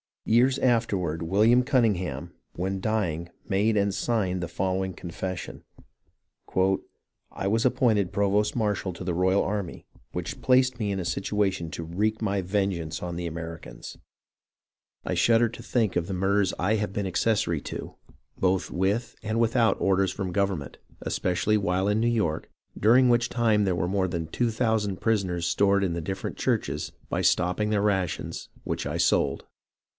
"Years 0.41 0.57
afterward 0.59 1.21
William 1.21 1.61
Cunningham, 1.63 2.33
when 2.53 2.79
dying, 2.79 3.29
made 3.47 3.75
and 3.77 3.93
signed 3.93 4.41
the 4.41 4.47
following 4.47 4.93
confession:—" 4.93 5.63
I 7.39 7.47
was 7.47 7.65
appointed 7.65 8.11
provost 8.13 8.55
marshal 8.55 8.93
to 8.93 9.03
the 9.03 9.13
Royal 9.13 9.43
army, 9.43 9.85
which 10.11 10.41
placed 10.41 10.79
me 10.79 10.91
in 10.91 10.99
a 10.99 11.05
situation 11.05 11.69
to 11.71 11.83
wreak 11.83 12.19
my 12.21 12.41
vengeance 12.41 13.03
on 13.03 13.15
the 13.15 13.27
Americans. 13.27 13.97
I 15.05 15.13
shudder 15.15 15.49
to 15.49 15.61
think 15.63 15.95
of 15.95 16.07
the 16.07 16.13
murders 16.13 16.53
I 16.57 16.75
have 16.75 16.93
TRENTON 16.93 17.05
AND 17.07 17.13
PRINCETON 17.13 17.87
153 18.39 18.41
been 18.41 18.53
accessory 18.55 18.77
to, 18.91 18.97
botJi 18.97 18.97
ivitJi 18.97 19.15
and 19.23 19.37
ivitJiout 19.39 19.81
orders 19.81 20.11
from 20.11 20.33
gov 20.33 20.47
ernment, 20.49 20.75
especially 21.01 21.57
while 21.57 21.87
in 21.87 21.99
New 21.99 22.07
York, 22.07 22.49
during 22.79 23.09
which 23.09 23.29
time 23.29 23.65
there 23.65 23.75
were 23.75 23.87
more 23.87 24.07
than 24.07 24.27
2000 24.27 24.97
prisoners 24.97 25.45
stored 25.45 25.83
in 25.83 25.93
the 25.93 26.01
differ 26.01 26.27
ent 26.29 26.37
churches, 26.37 26.91
by 27.09 27.21
stopping 27.21 27.69
their 27.69 27.83
rations, 27.83 28.49
which 28.63 28.87
I 28.87 28.97
sold. 28.97 29.45